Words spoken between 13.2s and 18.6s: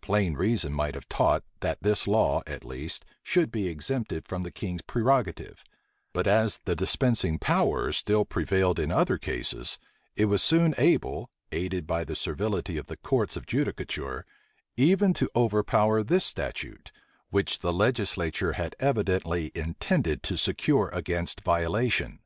of judicature, even to overpower this statute, which the legislature